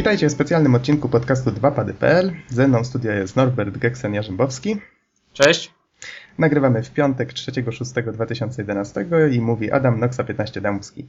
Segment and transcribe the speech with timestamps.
[0.00, 2.32] Witajcie w specjalnym odcinku podcastu 2pady.pl.
[2.48, 4.76] Ze mną w studio jest Norbert Geksen-Jarzębowski.
[5.32, 5.74] Cześć.
[6.38, 11.06] Nagrywamy w piątek 3.6.2011 i mówi Adam Noxa 15 Damski.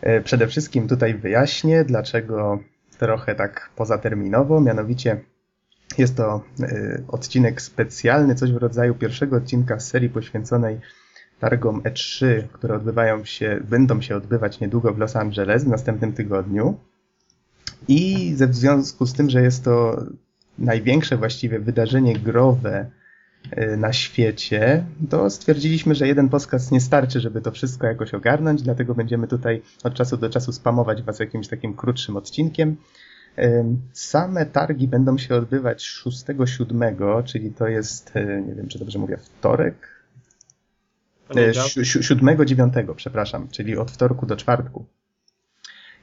[0.00, 2.58] E, przede wszystkim tutaj wyjaśnię, dlaczego
[2.98, 5.20] trochę tak pozaterminowo, mianowicie
[5.98, 10.80] jest to e, odcinek specjalny, coś w rodzaju pierwszego odcinka z serii poświęconej
[11.40, 16.78] targom E3, które odbywają się, będą się odbywać niedługo w Los Angeles w następnym tygodniu.
[17.88, 20.04] I ze w związku z tym, że jest to
[20.58, 22.90] największe właściwie wydarzenie growe
[23.58, 28.62] y, na świecie, to stwierdziliśmy, że jeden podcast nie starczy, żeby to wszystko jakoś ogarnąć,
[28.62, 32.76] dlatego będziemy tutaj od czasu do czasu spamować Was jakimś takim krótszym odcinkiem.
[33.92, 39.16] Same targi będą się odbywać 6-7, czyli to jest, y, nie wiem czy dobrze mówię,
[39.16, 39.94] wtorek?
[41.30, 44.84] 7-9, e, przepraszam, czyli od wtorku do czwartku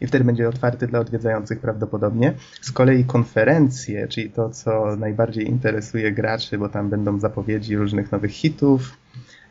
[0.02, 2.34] i wtedy będzie otwarty dla odwiedzających prawdopodobnie.
[2.62, 8.32] Z kolei konferencje, czyli to, co najbardziej interesuje graczy, bo tam będą zapowiedzi różnych nowych
[8.32, 8.98] hitów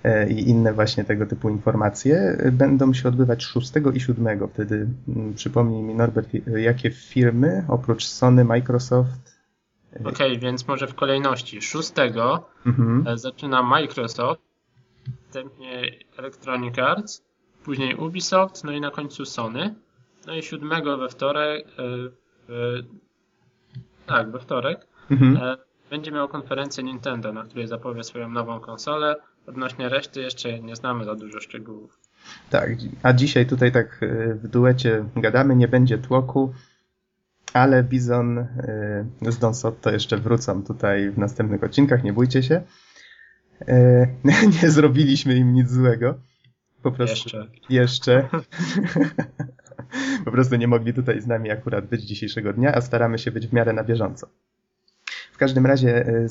[0.05, 4.48] e, i inne właśnie tego typu informacje, będą się odbywać 6 i 7.
[4.53, 9.41] Wtedy mm, przypomnij mi Norbert, jakie firmy oprócz Sony, Microsoft.
[9.93, 11.62] E, Okej, okay, więc może w kolejności.
[11.62, 11.93] 6
[12.67, 13.06] mhm.
[13.06, 14.41] E, zaczyna Microsoft,
[15.25, 15.83] następnie
[16.19, 17.23] Electronic Arts,
[17.65, 19.75] później Ubisoft, no i na końcu Sony.
[20.26, 21.72] No i siódmego we wtorek, e,
[22.48, 22.82] w,
[24.06, 25.36] tak, we wtorek, mhm.
[25.36, 25.56] E,
[25.90, 29.16] będzie miał konferencję Nintendo, na której zapowie swoją nową konsolę.
[29.46, 31.98] Odnośnie reszty jeszcze nie znamy za dużo szczegółów.
[32.50, 32.70] Tak,
[33.02, 36.54] a dzisiaj tutaj tak e, w duecie gadamy, nie będzie tłoku,
[37.52, 38.46] ale Bizon
[39.22, 42.62] z Don Sotto jeszcze wrócą tutaj w następnych odcinkach, nie bójcie się.
[44.62, 46.14] Nie zrobiliśmy im nic złego.
[46.82, 47.46] Po prostu jeszcze.
[47.68, 48.28] Jeszcze.
[50.24, 53.47] po prostu nie mogli tutaj z nami akurat być dzisiejszego dnia, a staramy się być
[53.47, 54.28] w miarę na bieżąco.
[55.32, 56.26] W każdym razie e, e,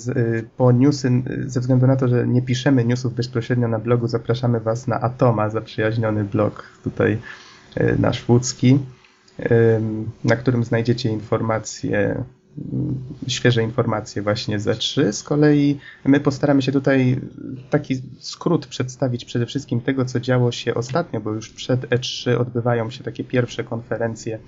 [0.57, 4.59] po newsy, e, ze względu na to, że nie piszemy newsów bezpośrednio na blogu, zapraszamy
[4.59, 7.17] Was na Atoma, zaprzyjaźniony blog tutaj
[7.99, 8.79] nasz łódzki,
[10.23, 12.23] na którym znajdziecie informacje
[13.27, 15.11] świeże informacje właśnie z E3.
[15.11, 17.21] Z kolei my postaramy się tutaj
[17.69, 22.89] taki skrót przedstawić przede wszystkim tego, co działo się ostatnio, bo już przed E3 odbywają
[22.89, 24.39] się takie pierwsze konferencje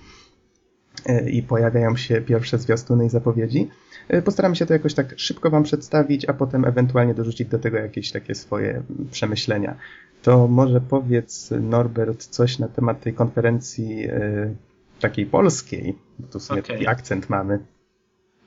[1.05, 3.69] e, i pojawiają się pierwsze zwiastuny i zapowiedzi.
[4.07, 7.77] E, postaramy się to jakoś tak szybko Wam przedstawić, a potem ewentualnie dorzucić do tego
[7.77, 9.75] jakieś takie swoje przemyślenia.
[10.21, 14.55] To może powiedz, Norbert, coś na temat tej konferencji e,
[14.99, 16.75] takiej polskiej, bo tu sobie okay.
[16.75, 17.59] taki akcent mamy.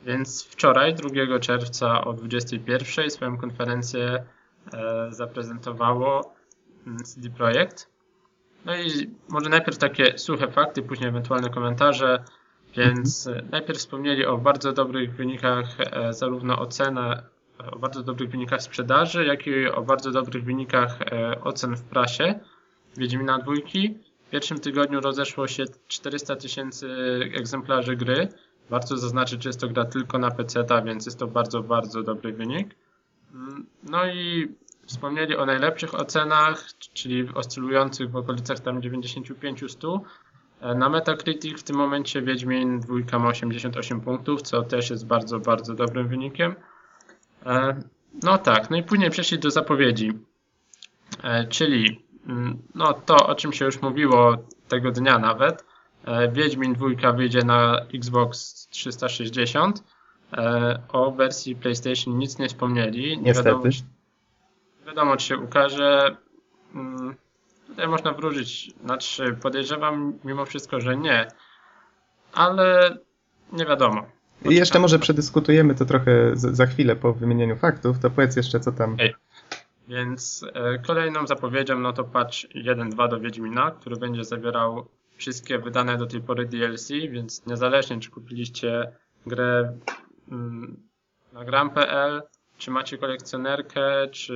[0.05, 4.25] Więc wczoraj, 2 czerwca o 21 swoją konferencję
[4.75, 6.35] e, zaprezentowało
[6.87, 7.95] mm, CD Projekt.
[8.65, 12.25] No i może najpierw takie suche fakty, później ewentualne komentarze.
[12.77, 13.49] Więc mhm.
[13.51, 17.23] najpierw wspomnieli o bardzo dobrych wynikach, e, zarówno ocenę,
[17.73, 22.41] o bardzo dobrych wynikach sprzedaży, jak i o bardzo dobrych wynikach e, ocen w prasie
[22.97, 23.99] Wiedźmina dwójki.
[24.27, 26.89] W pierwszym tygodniu rozeszło się 400 tysięcy
[27.35, 28.29] egzemplarzy gry,
[28.71, 32.33] Warto zaznaczyć, że jest to gra tylko na PC, więc jest to bardzo, bardzo dobry
[32.33, 32.75] wynik.
[33.35, 34.49] Mm, no i
[34.87, 36.65] wspomnieli o najlepszych ocenach,
[36.95, 40.01] czyli oscylujących w okolicach tam 95-100.
[40.61, 45.41] E, na Metacritic w tym momencie Wiedźmin 2 ma 88 punktów, co też jest bardzo,
[45.41, 46.55] bardzo dobrym wynikiem.
[47.47, 47.83] E,
[48.23, 50.13] no tak, no i później przeszli do zapowiedzi,
[51.23, 54.37] e, czyli mm, no to, o czym się już mówiło
[54.69, 55.65] tego dnia nawet,
[56.33, 59.85] Wiedźmin 2 wyjdzie na Xbox 360.
[60.33, 63.19] E, o wersji PlayStation nic nie wspomnieli.
[63.19, 63.49] Nie Niestety.
[63.49, 63.71] Wiadomo,
[64.87, 66.17] wiadomo, czy się ukaże.
[66.75, 67.15] Mm,
[67.67, 69.37] tutaj można wróżyć na trzy.
[69.43, 71.29] Podejrzewam mimo wszystko, że nie.
[72.33, 72.99] Ale
[73.53, 74.07] nie wiadomo.
[74.51, 77.99] I jeszcze może przedyskutujemy to trochę za chwilę po wymienieniu faktów.
[77.99, 78.97] To powiedz jeszcze, co tam.
[78.99, 79.15] Ej.
[79.89, 85.99] Więc e, kolejną zapowiedzią no to patch 1.2 do Wiedźmina, który będzie zawierał wszystkie wydane
[85.99, 88.93] do tej pory DLC, więc niezależnie czy kupiliście
[89.27, 89.79] grę
[90.29, 90.77] mm,
[91.33, 92.23] na gram.pl,
[92.59, 94.35] czy macie kolekcjonerkę, czy,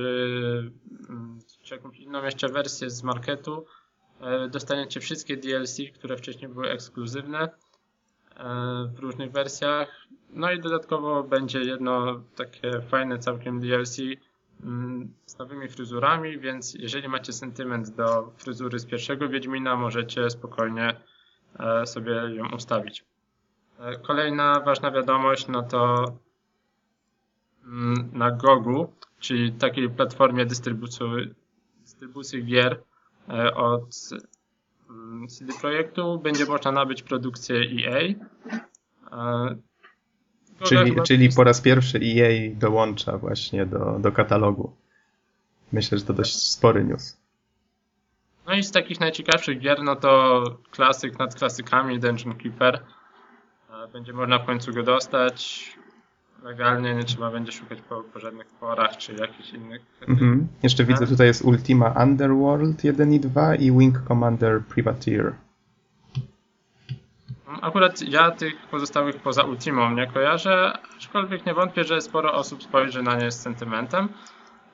[1.09, 3.65] mm, czy jakąś inną jeszcze wersję z marketu,
[4.21, 7.49] e, dostaniecie wszystkie DLC, które wcześniej były ekskluzywne e,
[8.95, 10.07] w różnych wersjach.
[10.29, 13.97] No i dodatkowo będzie jedno takie fajne całkiem DLC
[15.25, 21.01] z nowymi fryzurami, więc jeżeli macie sentyment do fryzury z pierwszego Wiedźmina, możecie spokojnie
[21.59, 23.05] e, sobie ją ustawić.
[23.79, 26.05] E, kolejna ważna wiadomość, no to
[27.65, 31.05] mm, na Gogu, czyli takiej platformie dystrybucji,
[31.81, 32.81] dystrybucji gier
[33.29, 33.95] e, od
[34.89, 38.13] mm, CD Projektu będzie można nabyć produkcję EA.
[40.63, 44.73] Czyli, czyli po raz pierwszy EA dołącza właśnie do, do katalogu.
[45.71, 47.17] Myślę, że to dość spory news.
[48.47, 52.79] No i z takich najciekawszych gier, no to klasyk nad klasykami Dungeon Keeper.
[53.69, 55.69] E, Będzie można w końcu go dostać
[56.43, 59.81] legalnie, nie trzeba będzie szukać po, po żadnych forach czy jakichś innych.
[60.07, 60.47] Mhm.
[60.63, 65.33] Jeszcze widzę, tutaj jest Ultima Underworld 1 i 2 i Wing Commander Privateer.
[67.61, 73.03] Akurat ja tych pozostałych poza Ultimą nie kojarzę, aczkolwiek nie wątpię, że sporo osób spojrzy
[73.03, 74.09] na nie z sentymentem.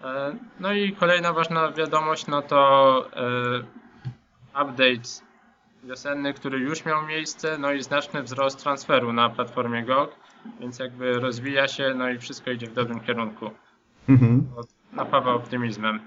[0.03, 3.05] E, No i kolejna ważna wiadomość, no to
[4.55, 5.09] e, update
[5.83, 10.15] wiosenny, który już miał miejsce, no i znaczny wzrost transferu na platformie GOG,
[10.59, 13.51] więc jakby rozwija się, no i wszystko idzie w dobrym kierunku.
[14.09, 14.47] Mhm.
[14.93, 15.99] Napawa optymizmem.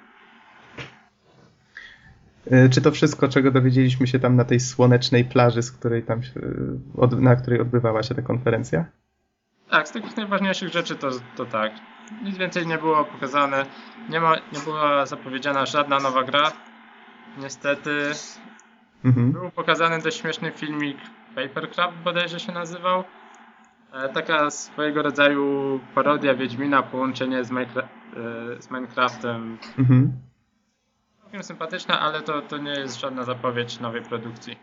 [2.53, 6.21] Y, Czy to wszystko, czego dowiedzieliśmy się tam na tej słonecznej plaży, z której tam
[6.97, 8.85] od, na której odbywała się ta konferencja?
[9.71, 11.73] Tak, z takich najważniejszych rzeczy to, to tak.
[12.23, 13.67] Nic więcej nie było pokazane.
[14.11, 16.53] Nie, ma, nie była zapowiedziana żadna nowa gra.
[17.43, 17.91] Niestety.
[19.05, 19.33] Mhm.
[19.33, 20.97] Był pokazany dość śmieszny filmik
[21.35, 23.05] Papercraft bodajże się nazywał.
[23.93, 27.89] E, taka swojego rodzaju parodia Wiedźmina, połączenie z, Minecra-
[28.56, 29.59] e, z Minecraftem.
[29.79, 30.12] Mhm.
[31.29, 34.57] Całkiem sympatyczne, ale to, to nie jest żadna zapowiedź nowej produkcji.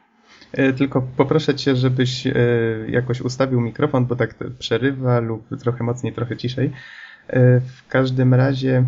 [0.60, 6.14] Y, Tylko poproszę cię, żebyś y, jakoś ustawił mikrofon, bo tak przerywa lub trochę mocniej,
[6.14, 6.66] trochę ciszej.
[6.68, 6.72] Y,
[7.62, 8.86] W każdym razie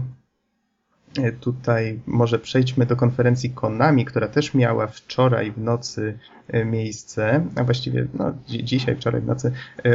[1.39, 6.17] tutaj może przejdźmy do konferencji Konami, która też miała wczoraj w nocy
[6.65, 9.51] miejsce, a właściwie no, dzi- dzisiaj, wczoraj w nocy,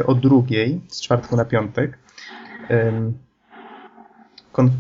[0.07, 1.99] o drugiej, z czwartku na piątek.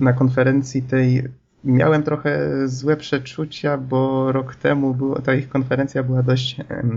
[0.00, 1.24] Na konferencji tej
[1.64, 6.56] miałem trochę złe przeczucia, bo rok temu było, ta ich konferencja była dość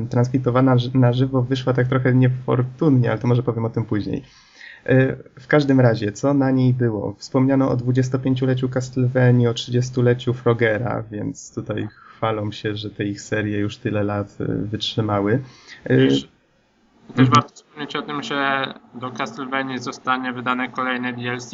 [0.10, 4.24] transmitowana na żywo, wyszła tak trochę niefortunnie, ale to może powiem o tym później.
[4.86, 7.16] E, W każdym razie, co na niej było?
[7.18, 13.60] Wspomniano o 25-leciu Castlevanii, o 30-leciu Frogera, więc tutaj chwalą się, że te ich serie
[13.60, 15.42] już tyle lat e, wytrzymały.
[15.84, 16.30] E, Też, też
[17.10, 17.30] Mhm.
[17.36, 21.52] warto wspomnieć o tym, że do Castlevania zostanie wydane kolejne DLC.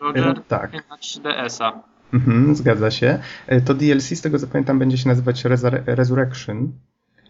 [0.00, 0.72] Roger tak.
[0.90, 1.82] na 3DS-a.
[2.14, 3.18] Mhm, zgadza się.
[3.46, 6.72] E, To DLC, z tego co pamiętam, będzie się nazywać Resur- Resurrection.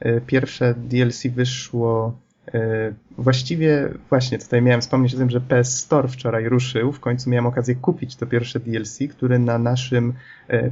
[0.01, 2.19] E, Pierwsze DLC wyszło
[2.55, 6.93] e, właściwie, właśnie tutaj miałem wspomnieć o tym, że PS Store wczoraj ruszył.
[6.93, 10.13] W końcu miałem okazję kupić to pierwsze DLC, który na naszym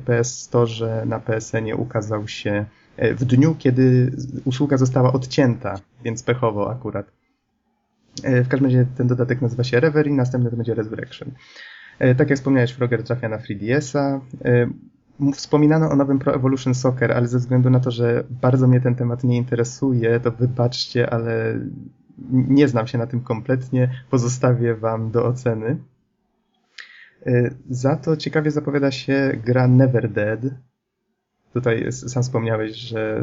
[0.05, 2.65] PS Store na PSN-ie ukazał się
[2.99, 4.13] w dniu, kiedy
[4.45, 7.07] usługa została odcięta, więc pechowo akurat.
[8.25, 11.31] E, W każdym razie ten dodatek nazywa się Reverie, następny to będzie Resurrection.
[11.99, 14.21] E, Tak jak wspomniałeś, Frogger trafia na 3DS-a.
[14.45, 14.71] E,
[15.35, 18.95] Wspominano o nowym Pro Evolution Soccer, ale ze względu na to, że bardzo mnie ten
[18.95, 21.61] temat nie interesuje, to wybaczcie, ale
[22.33, 23.91] nie znam się na tym kompletnie.
[24.11, 25.77] Pozostawię Wam do oceny.
[27.71, 30.41] Za to ciekawie zapowiada się gra Never Dead.
[31.53, 33.23] Tutaj sam wspomniałeś, że,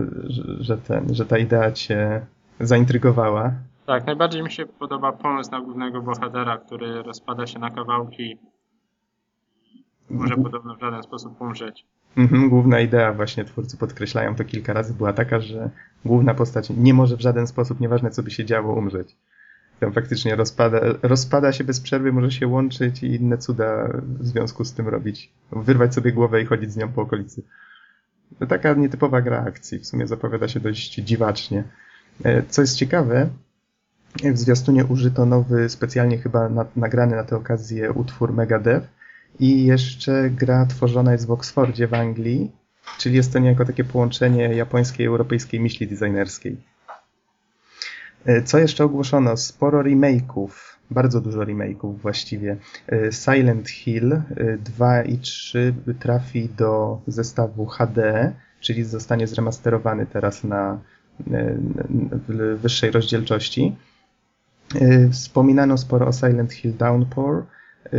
[0.59, 2.21] że, ten, że ta idea Cię
[2.59, 3.53] zaintrygowała.
[3.87, 8.37] Tak, najbardziej mi się podoba pomysł na głównego bohatera, który rozpada się na kawałki.
[10.09, 11.85] Może podobno w żaden sposób umrzeć.
[12.17, 15.69] Mhm, główna idea, właśnie twórcy podkreślają to kilka razy, była taka, że
[16.05, 19.15] główna postać nie może w żaden sposób, nieważne co by się działo, umrzeć.
[19.79, 24.63] Tam faktycznie rozpada, rozpada się bez przerwy, może się łączyć i inne cuda w związku
[24.65, 25.31] z tym robić.
[25.51, 27.43] Wyrwać sobie głowę i chodzić z nią po okolicy.
[28.39, 31.63] To taka nietypowa gra akcji, w sumie zapowiada się dość dziwacznie.
[32.23, 33.29] E, Co jest ciekawe,
[34.23, 38.87] w zwiastunie użyto nowy, specjalnie chyba na, nagrany na tę okazję utwór Megadev,
[39.39, 42.51] i jeszcze gra tworzona jest w Oxfordzie w Anglii,
[42.97, 46.57] czyli jest to niejako takie połączenie japońskiej i europejskiej myśli designerskiej.
[48.25, 49.37] E, Co jeszcze ogłoszono?
[49.37, 50.49] Sporo remake'ów,
[50.91, 52.57] bardzo dużo remake'ów właściwie.
[52.87, 54.23] E, Silent Hill e,
[54.57, 60.79] 2 i 3 trafi do zestawu HD, czyli zostanie zremasterowany teraz na
[61.31, 61.57] e,
[62.55, 63.75] wyższej rozdzielczości.
[64.75, 67.43] E, Wspominano sporo o Silent Hill Downpour.
[67.93, 67.97] E,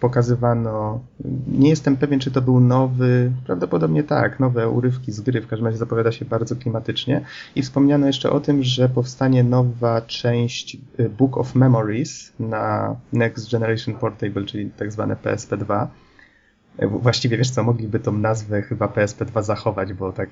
[0.00, 1.00] pokazywano.
[1.46, 5.66] Nie jestem pewien, czy to był nowy, prawdopodobnie tak, nowe urywki z gry, w każdym
[5.66, 7.24] razie zapowiada się bardzo klimatycznie.
[7.54, 13.52] I wspomniano jeszcze o tym, że powstanie nowa część y, Book of Memories na Next
[13.52, 15.86] Generation Portable, czyli tak zwane PSP2.
[16.82, 20.30] Y, Właściwie wiesz co, mogliby tą nazwę chyba PSP2 zachować, bo tak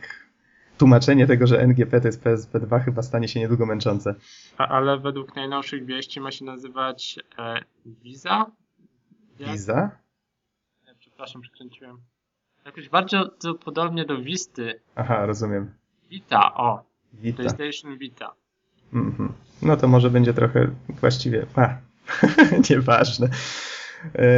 [0.83, 4.15] tłumaczenie tego, że NGP to jest PSP2 chyba stanie się niedługo męczące.
[4.59, 8.47] A, ale według najnowszych wieści ma się nazywać e, Visa?
[9.39, 9.91] Visa?
[10.87, 11.99] Nie, przepraszam, przekręciłem.
[12.65, 13.31] Jakoś bardzo
[13.65, 14.81] podobnie do Visty.
[14.97, 15.75] Aha, rozumiem.
[16.11, 16.85] Vita, o.
[17.13, 17.37] Vita.
[17.37, 18.35] PlayStation Vita.
[18.93, 19.33] Mhm.
[19.63, 21.47] No to może będzie trochę właściwie.
[21.57, 21.77] A,
[22.71, 23.29] nieważne.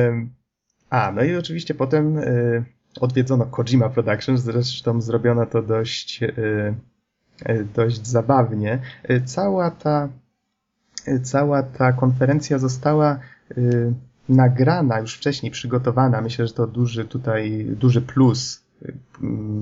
[0.09, 0.31] Ym,
[0.91, 2.65] A, no i oczywiście potem y,
[3.01, 6.75] odwiedzono Kojima Productions, zresztą zrobiono to dość, y,
[7.49, 8.79] y, dość zabawnie.
[9.11, 10.09] Y, Cała ta,
[11.23, 13.19] cała ta konferencja została
[14.29, 16.21] nagrana już wcześniej, przygotowana.
[16.21, 18.63] Myślę, że to duży tutaj, duży plus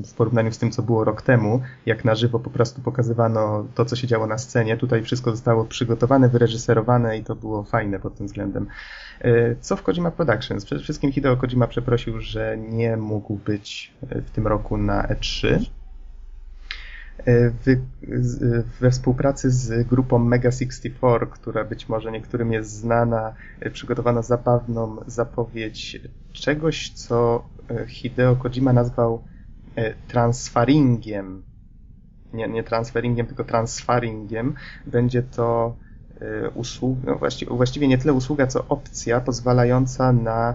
[0.05, 3.85] w porównaniu z tym, co było rok temu, jak na żywo po prostu pokazywano to,
[3.85, 4.77] co się działo na scenie.
[4.77, 8.67] Tutaj wszystko zostało przygotowane, wyreżyserowane i to było fajne pod tym względem.
[9.25, 10.65] Y, Co w Kojima Productions?
[10.65, 15.59] Przede wszystkim Hideo Kojima przeprosił, że nie mógł być y, w tym roku na E3.
[17.65, 17.81] Wy,
[18.21, 23.33] z- we współpracy z grupą Mega 64, która być może niektórym jest znana,
[23.67, 26.01] y, przygotowano zabawną zapowiedź
[26.33, 27.45] czegoś, co
[27.87, 29.23] Hideo Kojima nazwał
[30.09, 31.43] transfaringiem.
[32.33, 34.55] Nie, nie transferingiem, tylko transfaringiem.
[34.87, 35.77] Będzie to
[36.55, 37.19] usługa, no
[37.57, 40.55] właściwie, nie tyle usługa, co opcja pozwalająca na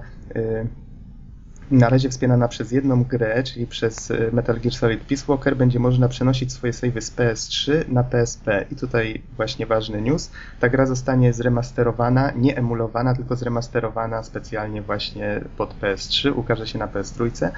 [1.72, 5.80] na razie wspierana przez jedną grę, czyli przez y, Metal Gear Solid Peace Walker, będzie
[5.80, 8.66] można przenosić swoje savey z PS3 na PSP.
[8.72, 10.32] I tutaj właśnie ważny news.
[10.60, 16.88] Ta gra zostanie zremasterowana, nie emulowana, tylko zremasterowana specjalnie właśnie pod PS3, ukaże się na
[16.88, 17.50] PS3.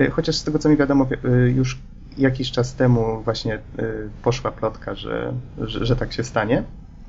[0.00, 1.78] Y, Chociaż z tego co mi wiadomo, wi- y, już
[2.18, 3.58] jakiś czas temu właśnie
[4.22, 6.62] poszła plotka, że, że, że tak się stanie.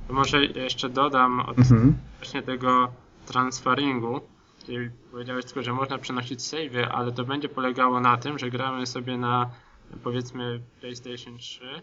[0.10, 1.96] Może jeszcze dodam od Mhm.
[2.20, 2.88] właśnie tego
[3.26, 4.22] transferingu.
[4.66, 8.86] Czyli powiedziałeś tylko, że można przenosić savey, ale to będzie polegało na tym, że gramy
[8.86, 9.50] sobie na
[10.04, 11.82] powiedzmy PlayStation 3, e,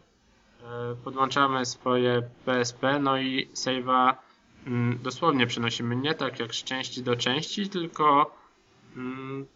[1.05, 4.15] podłączamy swoje PSP, no i save'a
[4.67, 8.37] mm, dosłownie przenosimy nie tak jak z części do części, tylko
[8.97, 9.47] mm,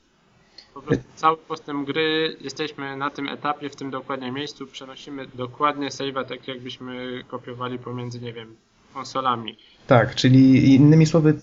[0.74, 5.88] po prostu cały postęp gry jesteśmy na tym etapie, w tym dokładnie miejscu, przenosimy dokładnie
[5.88, 8.56] save'a tak jakbyśmy kopiowali pomiędzy, nie wiem,
[8.94, 9.56] konsolami.
[9.86, 11.34] Tak, czyli innymi słowy,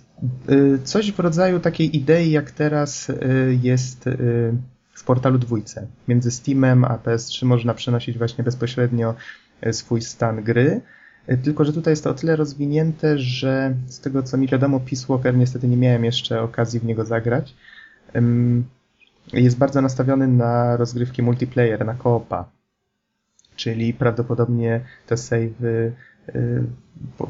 [0.49, 4.53] y, coś w rodzaju takiej idei, jak teraz y, jest y,
[4.93, 5.87] w portalu dwójce.
[6.07, 9.15] Między Steamem a PS3 można przenosić właśnie bezpośrednio
[9.71, 10.81] swój stan gry.
[11.43, 15.05] Tylko, że tutaj jest to o tyle rozwinięte, że z tego co mi wiadomo, Peace
[15.09, 17.53] Walker niestety nie miałem jeszcze okazji w niego zagrać.
[19.33, 22.45] Jest bardzo nastawiony na rozgrywki multiplayer, na koopa.
[23.55, 25.91] Czyli prawdopodobnie te save'y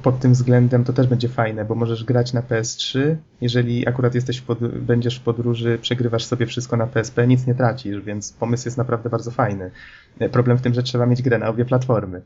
[0.02, 3.16] pod tym względem to też będzie fajne, bo możesz grać na PS3.
[3.42, 8.02] Jeżeli akurat jesteś pod, będziesz w podróży, przegrywasz sobie wszystko na PSP, nic nie tracisz,
[8.02, 9.72] więc pomysł jest naprawdę bardzo fajny.
[10.20, 12.22] E, Problem w tym, że trzeba mieć grę na obie platformy.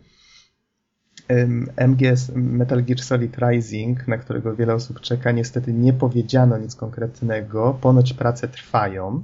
[1.88, 7.78] MGS Metal Gear Solid Rising, na którego wiele osób czeka, niestety nie powiedziano nic konkretnego.
[7.82, 9.24] Ponoć prace trwają.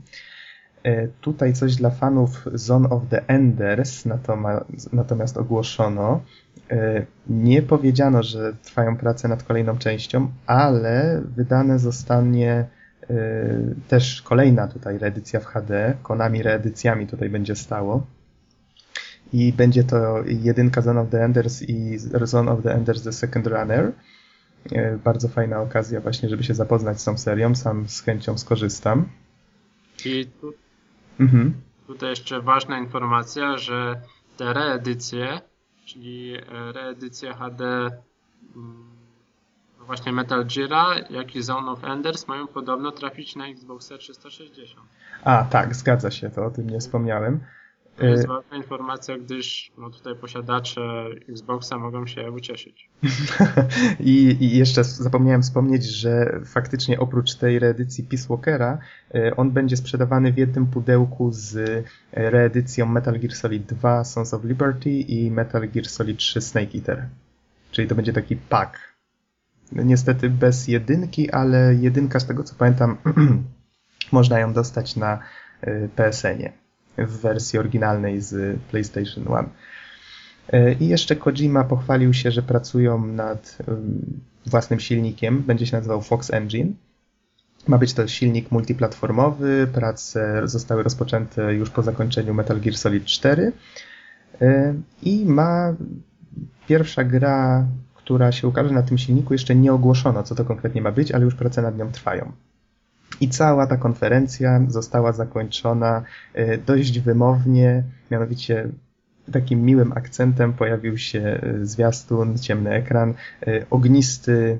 [0.84, 4.04] E, Tutaj coś dla fanów Zone of the Enders
[4.94, 6.22] natomiast ogłoszono.
[6.72, 12.66] E, Nie powiedziano, że trwają prace nad kolejną częścią, ale wydane zostanie
[13.10, 13.16] e,
[13.88, 15.94] też kolejna tutaj reedycja w HD.
[16.04, 18.06] Konami reedycjami tutaj będzie stało.
[19.34, 23.48] I będzie to jedynka Zone of the Enders i Zone of the Enders The Second
[23.48, 23.92] Runner.
[25.04, 27.56] Bardzo fajna okazja właśnie, żeby się zapoznać z tą serią.
[27.56, 29.06] Sam z chęcią skorzystam.
[30.06, 30.54] I tu,
[31.20, 31.54] Mhm.
[31.88, 34.02] Tutaj jeszcze ważna informacja, że
[34.38, 35.42] te reedycje,
[35.86, 37.66] czyli e, reedycja HD
[38.56, 38.88] mm,
[39.80, 44.88] właśnie Metal Geara, jak i Zone of Enders mają podobno trafić na Xboxa 360.
[45.24, 47.40] A, tak, zgadza się, to o tym nie wspomniałem.
[47.98, 50.82] To jest ważna informacja, gdyż no tutaj posiadacze
[51.30, 52.90] Xboxa mogą się ucieszyć.
[54.00, 58.78] I, I jeszcze zapomniałem wspomnieć, że faktycznie oprócz tej reedycji Peace Walkera,
[59.16, 64.34] e, on będzie sprzedawany w jednym pudełku z e, reedycją Metal Gear Solid 2 Sons
[64.34, 67.06] of Liberty i Metal Gear Solid 3 Snake Eater.
[67.72, 68.78] Czyli to będzie taki pack.
[69.72, 72.98] No, Niestety bez jedynki, ale jedynka z tego co pamiętam
[74.12, 75.20] można ją dostać na
[75.96, 76.67] PSN-ie
[76.98, 79.50] w wersji oryginalnej z PlayStation 1.
[80.50, 85.44] E, I jeszcze Kojima pochwalił się, że pracują nad ym, własnym silnikiem.
[85.44, 86.74] Będzie się nazywał Fox Engine.
[87.68, 89.68] Ma być to silnik multiplatformowy.
[89.74, 93.52] Prace zostały rozpoczęte już po zakończeniu Metal Gear Solid 4.
[94.42, 94.74] E,
[95.04, 95.76] I ma
[96.68, 99.34] pierwsza gra, która się ukaże na tym silniku.
[99.34, 102.32] Jeszcze nie ogłoszono, co to konkretnie ma być, ale już prace nad nią trwają.
[103.22, 108.70] I cała ta konferencja została zakończona e, dość wymownie, mianowicie
[109.32, 113.14] takim miłym akcentem pojawił się e, zwiastun, ciemny ekran,
[113.48, 114.60] e, ognisty,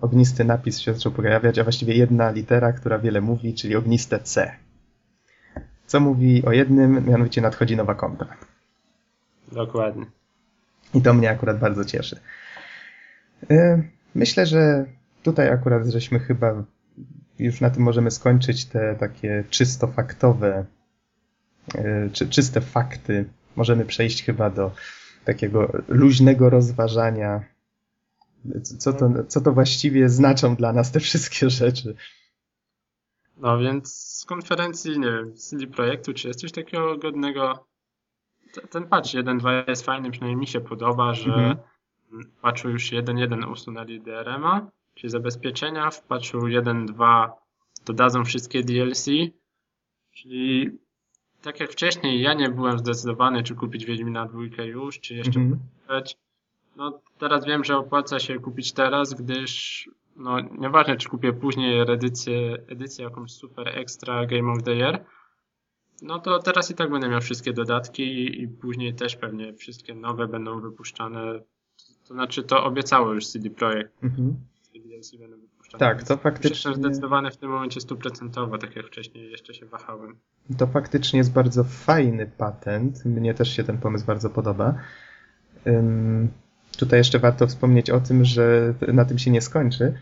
[0.00, 4.52] ognisty napis się zaczął pojawiać, a właściwie jedna litera, która wiele mówi, czyli ogniste C.
[5.86, 8.36] Co mówi o jednym, mianowicie nadchodzi nowa kontra.
[9.52, 10.06] Dokładnie.
[10.94, 12.20] I to mnie akurat bardzo cieszy.
[14.14, 14.84] Myślę, że
[15.22, 16.64] tutaj akurat żeśmy chyba
[17.38, 20.66] już na tym możemy skończyć te takie czysto faktowe,
[21.74, 23.24] e, czy, czyste fakty.
[23.56, 24.70] Możemy przejść chyba do
[25.24, 27.44] takiego luźnego rozważania,
[28.62, 31.96] co to, co to właściwie znaczą dla nas te wszystkie rzeczy.
[33.36, 37.66] No więc z konferencji, nie wiem, CD Projektu, czy jest coś takiego godnego?
[38.70, 41.56] Ten patch 1.2 jest fajny, przynajmniej mi się podoba, że
[42.12, 47.30] w patchu już 1.1 usunęli DRM-a, czyli zabezpieczenia, w patchu 1.2
[47.86, 49.06] dodadzą wszystkie DLC,
[50.12, 50.78] czyli
[51.42, 55.58] tak jak wcześniej, ja nie byłem zdecydowany, czy kupić Wiedźmina dwójkę już, czy jeszcze mm
[55.88, 56.14] -hmm.
[56.76, 62.58] No teraz wiem, że opłaca się kupić teraz, gdyż no nieważne, czy kupię później edycję,
[62.68, 65.04] edycję jakąś super extra Game of the Year,
[66.02, 69.94] no to teraz i tak będę miał wszystkie dodatki i, i później też pewnie wszystkie
[69.94, 71.40] nowe będą wypuszczane.
[72.08, 74.04] To znaczy to obiecało już CD Projekt.
[74.04, 74.36] Mhm.
[75.02, 75.78] DLC będą wypuszczane.
[75.78, 76.70] Tak, to faktycznie...
[76.70, 80.16] Jestem zdecydowany w tym momencie stuprocentowo, tak jak wcześniej jeszcze się wahałem.
[80.58, 83.04] To faktycznie jest bardzo fajny patent.
[83.04, 84.74] Mnie też się ten pomysł bardzo podoba.
[85.66, 86.28] Um,
[86.78, 89.94] tutaj jeszcze warto wspomnieć o tym, że na tym się nie skończy.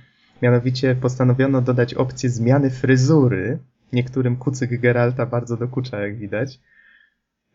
[0.42, 3.59] Mianowicie postanowiono dodać opcję zmiany fryzury.
[3.92, 6.61] Niektórym kucyk Geralta bardzo dokucza, jak widać.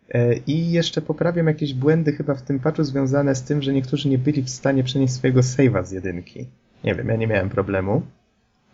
[0.09, 4.09] E, I jeszcze poprawiam jakieś błędy chyba w tym patchu związane z tym, że niektórzy
[4.09, 6.47] nie byli w stanie przenieść swojego save'a z jedynki.
[6.83, 8.01] Nie wiem, ja nie miałem problemu.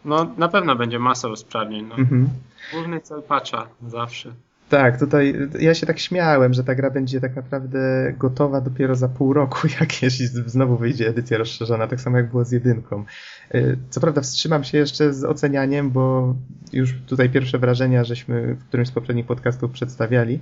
[0.05, 1.85] No, na pewno będzie masa usprawnień.
[1.85, 1.95] No.
[1.95, 2.29] Mhm.
[2.73, 4.31] Główny cel patcha, zawsze.
[4.71, 9.09] Tak, tutaj ja się tak śmiałem, że ta gra będzie tak naprawdę gotowa dopiero za
[9.09, 13.05] pół roku, jak jeśli znowu wyjdzie edycja rozszerzona, tak samo jak było z jedynką.
[13.51, 16.35] E, co prawda wstrzymam się jeszcze z ocenianiem, bo
[16.73, 20.39] już tutaj pierwsze wrażenia, żeśmy w którymś z poprzednich podcastów przedstawiali.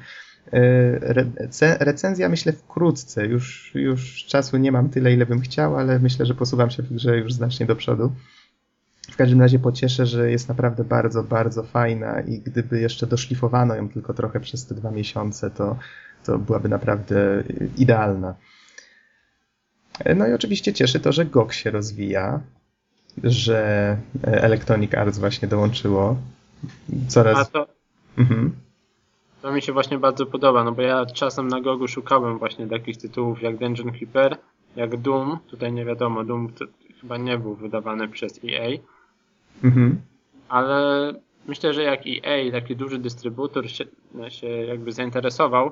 [0.53, 6.25] E, recenzja myślę wkrótce, już, już czasu nie mam tyle, ile bym chciał, ale myślę,
[6.25, 8.11] że posuwam się w grze już znacznie do przodu.
[9.11, 13.89] W każdym razie pocieszę, że jest naprawdę bardzo, bardzo fajna i gdyby jeszcze doszlifowano ją
[13.89, 15.77] tylko trochę przez te dwa miesiące, to,
[16.25, 17.43] to byłaby naprawdę
[17.77, 18.35] idealna.
[20.15, 22.39] No i oczywiście cieszy to, że GOG się rozwija,
[23.23, 26.17] że Electronic Arts właśnie dołączyło
[27.07, 27.37] coraz...
[27.37, 27.67] A to...
[28.17, 28.55] Mhm.
[29.41, 32.97] To mi się właśnie bardzo podoba, no bo ja czasem na Gogu szukałem właśnie takich
[32.97, 34.37] tytułów jak Dungeon Keeper,
[34.75, 36.47] jak Doom, tutaj nie wiadomo, Doom
[37.01, 38.79] chyba nie był wydawany przez EA,
[39.63, 40.01] Mhm.
[40.49, 41.13] Ale
[41.47, 43.85] myślę, że jak EA, taki duży dystrybutor się,
[44.29, 45.71] się jakby zainteresował,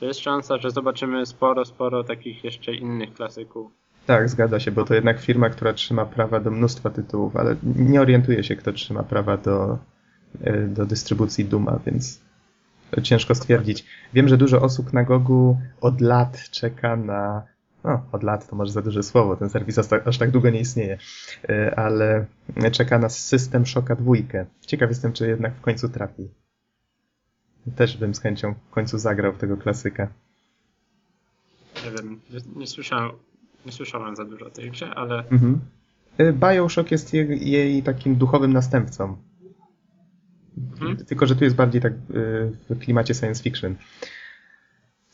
[0.00, 3.72] to jest szansa, że zobaczymy sporo, sporo takich jeszcze innych klasyków.
[4.06, 8.00] Tak, zgadza się, bo to jednak firma, która trzyma prawa do mnóstwa tytułów, ale nie
[8.00, 9.78] orientuje się, kto trzyma prawa do,
[10.40, 12.20] e, do dystrybucji Duma, więc
[13.02, 13.84] ciężko stwierdzić.
[14.14, 17.54] Wiem, że dużo osób na Gogu od lat czeka na
[17.84, 20.60] no, od lat to może za duże słowo, ten serwis aż tak, tak długo nie
[20.60, 20.98] istnieje,
[21.48, 22.26] e, ale
[22.72, 24.46] czeka nas system Shocka dwójkę.
[24.60, 26.28] Ciekaw jestem, czy jednak w końcu trafi.
[27.76, 30.08] Też bym z chęcią w końcu zagrał w tego klasyka.
[31.84, 32.20] Nie wiem,
[32.56, 33.10] nie słyszałem,
[33.66, 35.18] nie słyszałem za dużo o tej grze, ale...
[35.18, 35.60] Mhm.
[36.18, 39.16] E, Bioshock jest jej, jej takim duchowym następcą.
[40.58, 40.96] Mhm.
[40.96, 41.96] Tylko, że tu jest bardziej tak e,
[42.74, 43.76] w klimacie science fiction.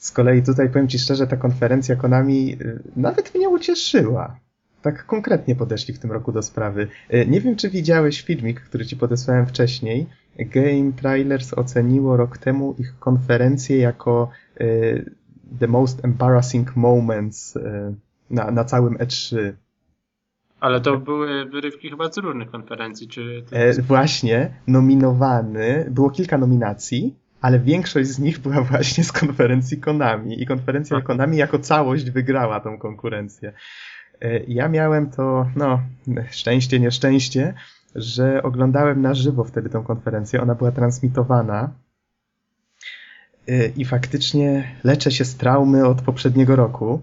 [0.01, 4.37] Z kolei tutaj powiem Ci szczerze, ta konferencja Konami y, nawet mnie ucieszyła.
[4.83, 6.89] Tak konkretnie podeszli w tym roku do sprawy.
[7.15, 10.07] Y, nie wiem, czy widziałeś filmik, który Ci podesłałem wcześniej.
[10.39, 15.11] Game Trailers oceniło rok temu ich konferencję jako y,
[15.61, 17.59] the most embarrassing moments
[18.31, 19.53] na, na całym E3.
[20.61, 23.45] Ale to były wyrywki chyba z różnych konferencji, czy...
[23.53, 30.43] E, właśnie, nominowany, było kilka nominacji ale większość z nich była właśnie z konferencji Konami
[30.43, 31.07] i konferencja Aha.
[31.07, 33.53] Konami jako całość wygrała tą konkurencję.
[34.21, 35.81] E, ja miałem to, no,
[36.31, 37.55] szczęście, nieszczęście,
[37.95, 40.43] że oglądałem na żywo wtedy tą konferencję.
[40.43, 41.73] Ona była transmitowana
[43.49, 47.03] e, i faktycznie leczę się z traumy od poprzedniego roku.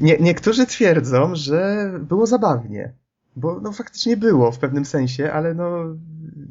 [0.00, 2.92] Nie, niektórzy twierdzą, że było zabawnie.
[3.36, 5.84] Bo no faktycznie było w pewnym sensie, ale no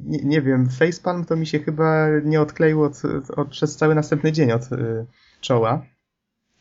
[0.06, 3.02] nie, nie wiem, facepalm to mi się chyba nie odkleił od,
[3.36, 5.06] od, przez cały następny dzień od y,
[5.42, 5.86] czoła,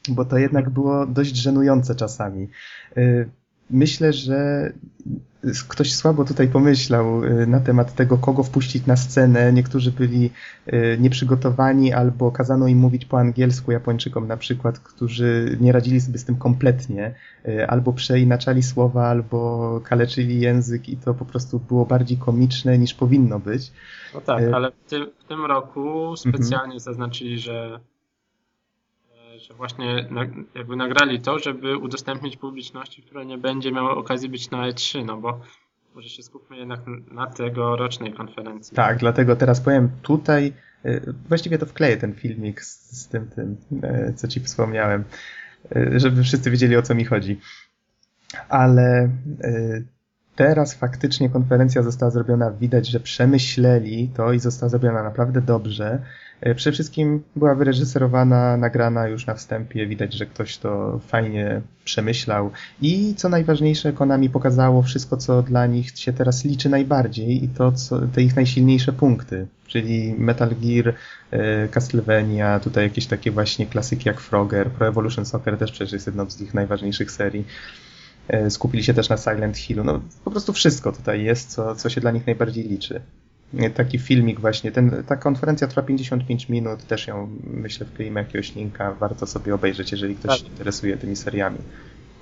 [0.08, 2.48] bo to jednak było dość żenujące czasami.
[2.96, 3.28] Y,
[3.70, 4.72] myślę, że
[5.68, 9.52] ktoś słabo tutaj pomyślał y, na temat tego, kogo wpuścić na scenę.
[9.52, 10.30] Niektórzy byli
[10.72, 16.18] y, nieprzygotowani albo kazano im mówić po angielsku Japończykom na przykład, którzy nie radzili sobie
[16.18, 17.14] z tym kompletnie,
[17.48, 22.94] y, albo przeinaczali słowa, albo kaleczyli język i to po prostu było bardziej komiczne niż
[22.94, 23.72] powinno być.
[24.14, 26.80] No tak, ale w tym, w tym roku specjalnie mhm.
[26.80, 27.80] zaznaczyli, że
[29.42, 30.08] że właśnie
[30.54, 35.16] jakby nagrali to, żeby udostępnić publiczności, która nie będzie miała okazji być na E3, no
[35.16, 35.40] bo
[35.94, 38.76] może się skupmy jednak na tegorocznej konferencji.
[38.76, 40.52] Tak, dlatego teraz powiem tutaj,
[40.86, 45.04] y, właściwie to wkleję ten filmik z, z tym, tym, y, co ci wspomniałem,
[45.76, 47.40] y, żeby wszyscy wiedzieli o co mi chodzi.
[48.48, 49.08] Ale
[50.36, 56.02] teraz faktycznie konferencja została zrobiona, widać, że przemyśleli to i została zrobiona naprawdę dobrze.
[56.42, 62.50] E, przede wszystkim była wyreżyserowana, nagrana już na wstępie, widać, że ktoś to fajnie przemyślał
[62.80, 67.72] i co najważniejsze, Konami pokazało wszystko, co dla nich się teraz liczy najbardziej i to,
[67.72, 70.94] co, te ich najsilniejsze punkty, czyli Metal Gear,
[71.30, 76.06] e, Castlevania, tutaj jakieś takie właśnie klasyki jak Frogger, Pro Evolution Soccer też przecież jest
[76.06, 77.46] jedną z ich najważniejszych serii.
[78.28, 79.84] E, skupili się też na Silent Hillu.
[79.84, 83.00] No, po prostu wszystko tutaj jest, co, co się dla nich najbardziej liczy.
[83.74, 88.92] Taki filmik właśnie, ten, ta konferencja trwa 55 minut, też ją myślę wkleimy jakiegoś linka,
[88.92, 90.40] warto sobie obejrzeć, jeżeli ktoś tak.
[90.40, 91.58] się interesuje tymi seriami.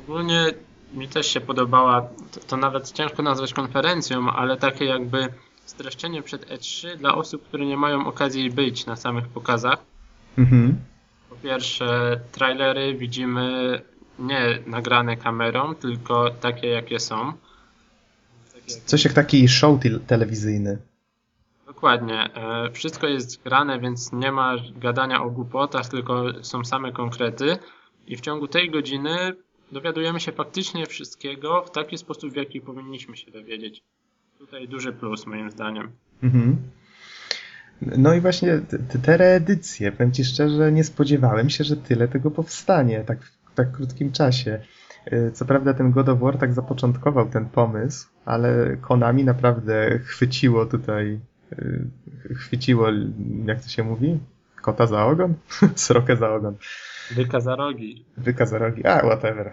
[0.00, 0.46] Ogólnie
[0.94, 5.28] mi też się podobała, to, to, nawet ciężko nazwać konferencją, ale takie jakby
[5.66, 9.78] streszczenie przed E3 dla osób, które nie mają okazji być na samych pokazach.
[10.38, 10.76] Mhm.
[11.30, 13.80] Po pierwsze, trailery widzimy
[14.18, 17.32] nie nagrane kamerą, tylko takie jakie są.
[18.54, 20.78] Takie Coś jak taki show telewizyjny.
[21.74, 22.35] Dokładnie.
[22.35, 27.56] E, wszystko jest grane, więc nie ma gadania o głupotach, tylko są same konkrety.
[28.06, 29.33] I w ciągu tej godziny
[29.72, 33.83] dowiadujemy się faktycznie wszystkiego w taki sposób, w jaki powinniśmy się dowiedzieć.
[34.38, 35.90] Tutaj duży plus, moim zdaniem.
[36.22, 36.56] Mhm.
[37.83, 42.30] No i właśnie te, te reedycje, powiem Ci szczerze, nie spodziewałem się, że tyle tego
[42.30, 43.18] powstanie tak
[43.54, 44.61] tak krótkim czasie.
[45.12, 50.66] Y, co prawda ten God of War tak zapoczątkował ten pomysł, ale Konami naprawdę chwyciło
[50.66, 51.20] tutaj,
[52.36, 52.86] chwyciło,
[53.44, 54.18] jak to się mówi?
[54.62, 55.34] Kota za ogon?
[55.74, 56.56] Srokę za ogon.
[57.10, 58.04] Wyka za rogi.
[58.16, 59.52] Wyka za rogi, a whatever.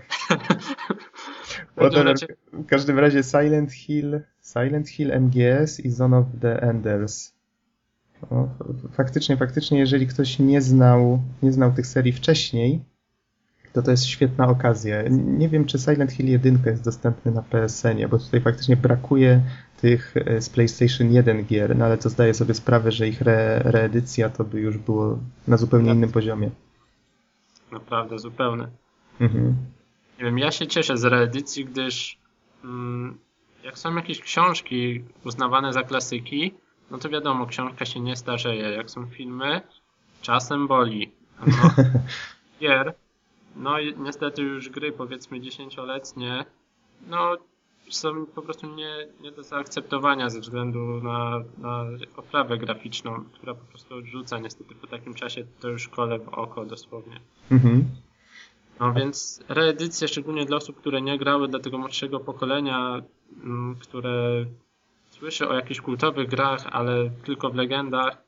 [1.78, 2.16] whatever.
[2.54, 7.34] W każdym razie Silent Hill, Silent Hill MGS i Zone of the Enders.
[8.30, 8.50] O,
[8.92, 12.84] faktycznie, faktycznie, jeżeli ktoś nie znał, nie znał tych serii wcześniej,
[13.78, 15.04] to to jest świetna okazja.
[15.10, 19.42] Nie wiem, czy Silent Hill 1 jest dostępny na PSN-ie, bo tutaj faktycznie brakuje
[19.82, 23.60] tych e, z PlayStation 1 gier, no ale to zdaję sobie sprawę, że ich re
[23.60, 26.50] reedycja to by już było na zupełnie innym poziomie.
[27.72, 28.68] Naprawdę, zupełnie.
[29.22, 29.56] Mhm.
[30.20, 32.18] Nie wiem, ja się cieszę z reedycji, gdyż
[32.64, 33.18] mm,
[33.64, 36.54] jak są jakieś książki uznawane za klasyki,
[36.92, 38.70] no to wiadomo, książka się nie starzeje.
[38.70, 39.62] Jak są filmy,
[40.22, 41.12] czasem boli.
[41.48, 41.84] No,
[42.62, 42.94] gier
[43.58, 46.46] no i niestety już gry powiedzmy dziesięcioletnie,
[47.08, 47.38] no
[47.90, 51.86] są po prostu nie, nie do zaakceptowania ze względu na, na
[52.18, 56.66] oprawę graficzną, która po prostu odrzuca niestety po takim czasie to już kole w oko
[56.66, 57.20] dosłownie.
[57.52, 57.86] Mhm.
[58.80, 63.02] No więc reedycje, szczególnie dla osób, które nie grały, dla tego młodszego pokolenia,
[63.44, 64.46] m, które
[65.10, 68.27] słyszy o jakichś kultowych grach, ale tylko w legendach,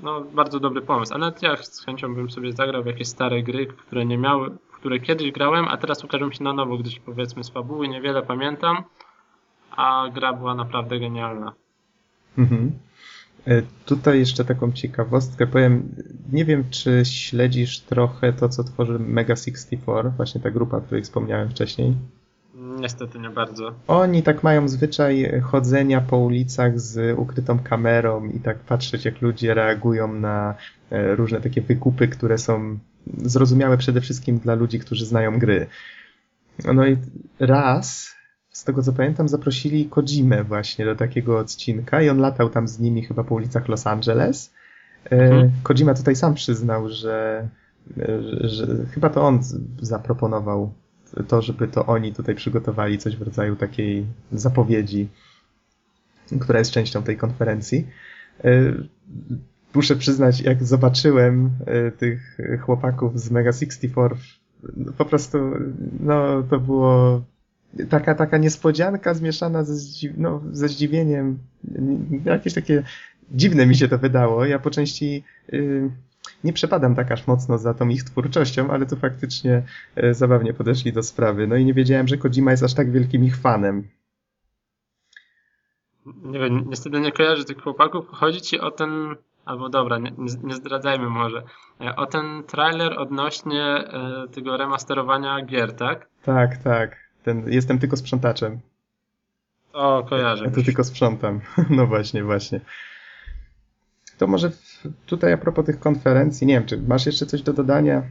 [0.00, 1.14] no bardzo dobry pomysł.
[1.14, 4.50] A nawet ja z chęcią bym sobie zagrał w jakieś stare gry, które nie miały,
[4.72, 8.84] które kiedyś grałem, a teraz ukażą się na nowo, gdyż powiedzmy z fabuły niewiele pamiętam,
[9.70, 11.52] a gra była naprawdę genialna.
[12.38, 12.72] Mhm.
[13.46, 15.94] E, tutaj jeszcze taką ciekawostkę powiem.
[16.32, 21.02] Nie wiem, czy śledzisz trochę to, co tworzy Mega 64, właśnie ta grupa, o której
[21.02, 21.94] wspomniałem wcześniej.
[22.56, 23.74] Niestety nie bardzo.
[23.86, 29.54] Oni tak mają zwyczaj chodzenia po ulicach z ukrytą kamerą i tak patrzeć, jak ludzie
[29.54, 30.54] reagują na
[30.90, 32.78] e, różne takie wykupy, które są
[33.18, 35.66] zrozumiałe przede wszystkim dla ludzi, którzy znają gry.
[36.74, 36.96] No i
[37.40, 38.14] raz,
[38.50, 42.78] z tego co pamiętam, zaprosili Kojimę właśnie do takiego odcinka i on latał tam z
[42.78, 44.54] nimi chyba po ulicach Los Angeles.
[45.04, 45.50] E, mhm.
[45.62, 47.48] Kojima tutaj sam przyznał, że,
[47.96, 49.40] że, że chyba to on
[49.80, 50.72] zaproponował
[51.28, 55.08] to, żeby to oni tutaj przygotowali coś w rodzaju takiej zapowiedzi,
[56.40, 57.86] która jest częścią tej konferencji.
[58.44, 58.72] E,
[59.74, 64.16] muszę przyznać, jak zobaczyłem e, tych chłopaków z Mega 64,
[64.98, 65.38] po prostu,
[66.00, 67.22] no, to było
[67.88, 71.38] taka, taka niespodzianka zmieszana ze, zdziw no, ze zdziwieniem.
[72.24, 72.82] Jakieś takie
[73.30, 74.44] dziwne mi się to wydało.
[74.44, 75.90] Ja po części y,
[76.44, 79.62] nie przepadam tak aż mocno za tą ich twórczością, ale to faktycznie
[80.04, 81.46] y, zabawnie podeszli do sprawy.
[81.46, 83.88] No i nie wiedziałem, że Kojima jest aż tak wielkim ich fanem.
[86.22, 88.06] Nie wiem, niestety nie kojarzę tych chłopaków.
[88.08, 91.42] Chodzi ci o ten Albo dobra, nie, nie zdradzajmy może.
[91.80, 96.08] E, o ten trailer odnośnie e, tego remasterowania gier, tak?
[96.22, 96.96] Tak, tak.
[97.22, 98.60] Ten, jestem tylko sprzątaczem.
[99.72, 100.44] O, kojarzę.
[100.44, 101.40] Ja tu tylko sprzątam.
[101.70, 102.60] No właśnie, właśnie.
[104.18, 104.50] To może
[105.06, 108.02] tutaj a propos tych konferencji, nie wiem, czy masz jeszcze coś do dodania?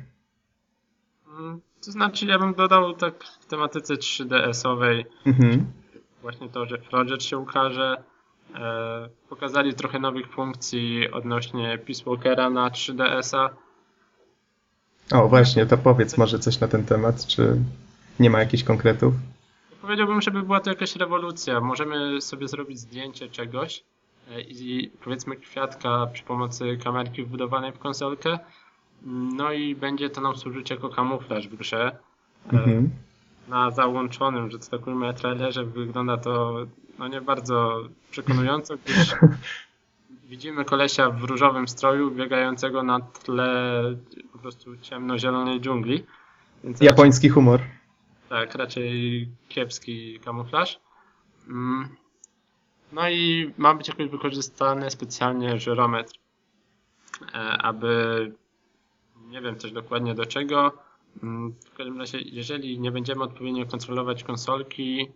[1.86, 5.66] To znaczy, ja bym dodał tak w tematyce 3DS-owej Mhm.
[6.22, 8.04] właśnie to, że Froger się ukaże.
[8.56, 13.50] E, pokazali trochę nowych funkcji odnośnie Peace Walkera na 3DS-a.
[15.18, 17.58] O, właśnie, to powiedz może coś na ten temat, czy
[18.20, 19.14] nie ma jakichś konkretów?
[19.82, 21.62] Powiedziałbym, żeby była to jakaś rewolucja.
[21.62, 23.84] Możemy sobie zrobić zdjęcie czegoś
[24.48, 28.40] i powiedzmy kwiatka przy pomocy kamerki wbudowanej w konsolkę.
[29.06, 31.98] No i będzie to nam służyć jako kamuflaż w grze.
[32.54, 32.90] E, Mhm.
[33.48, 36.56] Na załączonym, że to tak ujmę, trailerze wygląda to
[37.00, 39.16] no nie bardzo przekonująco, gdyż
[40.30, 43.82] widzimy kolesia w różowym stroju biegającego na tle
[44.34, 46.04] po prostu ciemno-zielonej dżungli.
[46.64, 47.60] Więc Japoński humor.
[48.30, 50.80] tak, raczej kiepski kamuflaż.
[51.48, 51.90] Mm.
[52.96, 56.14] No i ma być jakoś wykorzystany specjalnie żyrometr,
[57.34, 58.32] e, aby
[59.28, 60.72] nie wiem też dokładnie do czego.
[61.24, 65.08] Mm, W każdym razie, jeżeli nie będziemy odpowiednio kontrolować konsolki,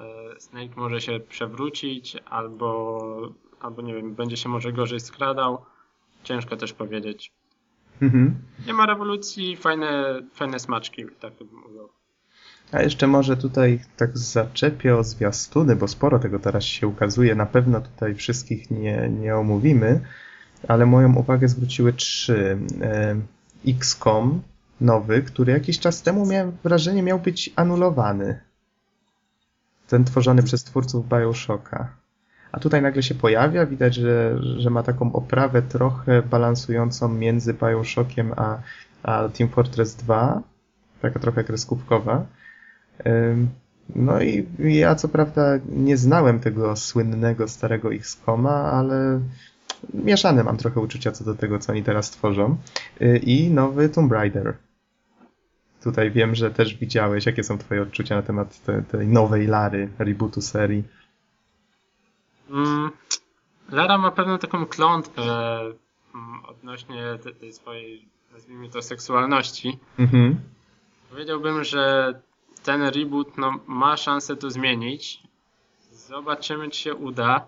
[0.00, 5.64] e, Snake może się przewrócić albo, albo nie wiem, będzie się może gorzej skradał.
[6.24, 7.32] Ciężko też powiedzieć.
[8.02, 8.34] Mhm.
[8.66, 11.88] Nie ma rewolucji, fajne, fajne smaczki, tak bym ujął.
[12.72, 17.34] A jeszcze może tutaj tak zaczepię o zwiastuny, bo sporo tego teraz się ukazuje.
[17.34, 20.00] Na pewno tutaj wszystkich nie, nie omówimy,
[20.68, 22.58] ale moją uwagę zwróciły trzy.
[22.82, 23.16] E,
[23.68, 24.42] XCOM
[24.80, 28.40] nowy, który jakiś czas temu miałem wrażenie miał być anulowany.
[29.88, 31.88] Ten tworzony przez twórców Bioshocka.
[32.52, 38.32] A tutaj nagle się pojawia, widać, że, że ma taką oprawę trochę balansującą między Bioshockiem
[38.36, 38.58] a,
[39.02, 40.42] a Team Fortress 2.
[41.02, 42.26] Taka trochę kreskówkowa.
[43.96, 49.20] No i ja co prawda nie znałem tego słynnego starego XCOMa, ale
[49.94, 52.56] mieszane mam trochę uczucia co do tego, co oni teraz tworzą.
[53.02, 54.56] Y, I nowy Tomb Raider.
[55.82, 59.88] Tutaj wiem, że też widziałeś, jakie są twoje odczucia na temat te, tej nowej Lary,
[59.98, 60.84] rebootu serii.
[62.50, 62.90] Mm,
[63.70, 65.22] Lara ma pewną taką klątwę
[66.14, 69.78] mm, odnośnie te- tej swojej, nazwijmy to, seksualności.
[69.98, 70.40] Mhm.
[71.10, 72.14] Powiedziałbym, że
[72.62, 75.22] ten reboot no, ma szansę to zmienić.
[75.92, 77.46] Zobaczymy, czy się uda.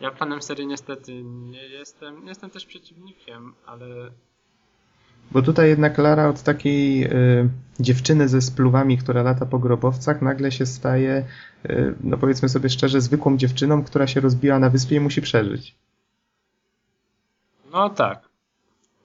[0.00, 2.22] Ja fanem serii niestety nie jestem.
[2.22, 3.86] Nie jestem też przeciwnikiem, ale
[5.30, 7.48] Bo tutaj jednak Lara od takiej y,
[7.80, 11.24] dziewczyny ze spluwami, która lata po grobowcach, nagle się staje,
[11.70, 15.74] y, no powiedzmy sobie szczerze, zwykłą dziewczyną, która się rozbiła na wyspie i musi przeżyć.
[17.72, 18.28] no tak.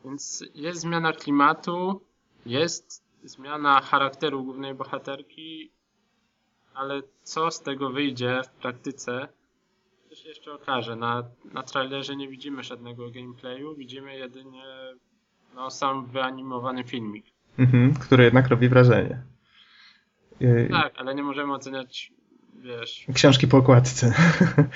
[0.06, 2.02] Więc jest zmiana klimatu,
[2.46, 5.72] jest zmiana charakteru głównej bohaterki,
[6.74, 9.28] ale co z tego wyjdzie w praktyce,
[10.10, 10.96] to się jeszcze okaże.
[10.96, 14.64] Na, na trailerze nie widzimy żadnego gameplayu, widzimy jedynie
[15.56, 17.26] no, sam wyanimowany filmik.
[17.60, 19.24] Mhm, który jednak robi wrażenie.
[20.72, 22.14] Tak, ale nie możemy oceniać,
[22.56, 24.14] wiesz, Książki po okładce.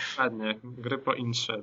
[0.09, 1.61] dokładnie, gry po intrze.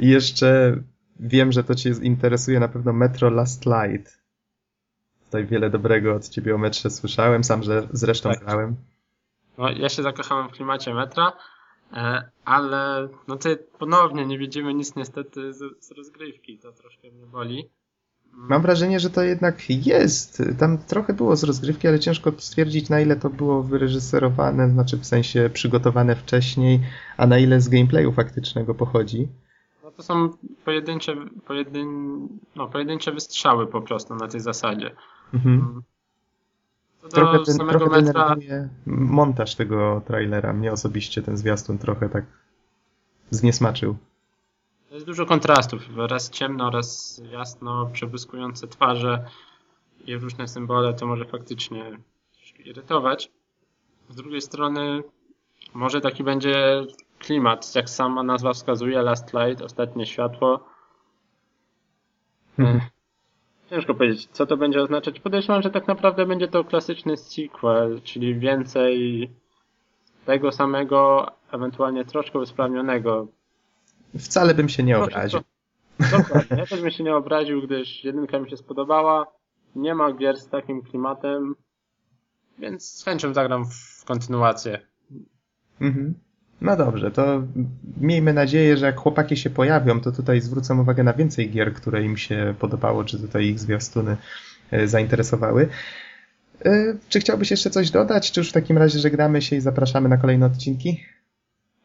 [0.00, 0.76] I jeszcze
[1.20, 4.23] wiem, że to Cię interesuje na pewno Metro Last Light.
[5.34, 8.40] Tutaj wiele dobrego od Ciebie o metrze słyszałem, sam że zresztą Tak.
[8.40, 8.76] grałem.
[9.58, 11.32] No, ja się zakochałem w klimacie metra,
[11.92, 17.26] e, ale no tutaj ponownie nie widzimy nic niestety z, z rozgrywki, to troszkę mnie
[17.26, 17.70] boli.
[18.32, 20.42] Mam wrażenie, że to jednak jest.
[20.58, 25.06] Tam trochę było z rozgrywki, ale ciężko stwierdzić, na ile to było wyreżyserowane, znaczy w
[25.06, 26.80] sensie przygotowane wcześniej,
[27.16, 29.28] a na ile z gameplayu faktycznego pochodzi.
[29.84, 30.28] No to są
[30.64, 31.16] pojedyncze,
[31.46, 31.88] pojedyn,
[32.56, 34.90] no, pojedyncze wystrzały po prostu na tej zasadzie.
[35.34, 35.82] Mhm.
[36.98, 38.36] Co do Trochę, ten, samego trochę metra,
[38.86, 40.52] montaż tego trailera.
[40.52, 42.24] Mnie osobiście ten zwiastun trochę tak
[43.30, 43.96] zniesmaczył.
[44.88, 49.24] to jest dużo kontrastów, raz ciemno, raz jasno, przebłyskujące twarze
[50.06, 51.98] i różne symbole, to może faktycznie
[52.64, 53.30] irytować.
[54.10, 55.02] Z drugiej strony
[55.74, 56.86] może taki będzie
[57.18, 60.64] klimat, jak sama nazwa wskazuje, Last Light, ostatnie światło.
[62.58, 62.80] Mhm.
[63.74, 65.20] Ciężko powiedzieć, co to będzie oznaczać.
[65.20, 69.30] Podejrzewam, że tak naprawdę będzie to klasyczny sequel, czyli więcej
[70.26, 73.26] tego samego, ewentualnie troszkę usprawnionego.
[74.18, 75.40] Wcale bym się nie Proszę, obraził.
[75.40, 76.56] to- Dokładnie.
[76.56, 79.26] Ja też bym się nie obraził, gdyż jedynka mi się spodobała.
[79.76, 81.54] Nie ma gier z takim klimatem,
[82.58, 84.80] więc z chęcią zagram w kontynuację.
[85.80, 86.14] Mhm.
[86.60, 87.42] No dobrze, to
[88.00, 92.04] miejmy nadzieję, że jak chłopaki się pojawią, to tutaj zwrócą uwagę na więcej gier, które
[92.04, 94.16] im się podobało, czy tutaj ich zwiastuny
[94.70, 95.68] e, zainteresowały.
[96.64, 96.70] E,
[97.08, 100.16] Czy chciałbyś jeszcze coś dodać, czy już w takim razie żegnamy się i zapraszamy na
[100.16, 101.04] kolejne odcinki?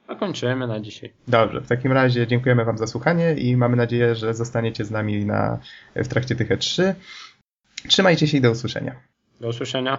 [0.07, 1.13] A kończymy na dzisiaj.
[1.27, 5.25] Dobrze, w takim razie dziękujemy Wam za słuchanie i mamy nadzieję, że zostaniecie z nami
[5.25, 5.59] na,
[5.95, 6.93] w trakcie tych E3.
[7.87, 8.95] Trzymajcie się i do usłyszenia.
[9.41, 9.97] Do usłyszenia.